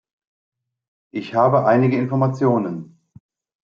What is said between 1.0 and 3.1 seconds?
Ich habe einige Informationen.